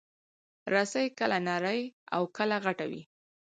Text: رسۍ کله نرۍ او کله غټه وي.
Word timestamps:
رسۍ 0.73 1.05
کله 1.19 1.37
نرۍ 1.47 1.81
او 2.15 2.21
کله 2.37 2.55
غټه 2.65 2.85
وي. 2.91 3.01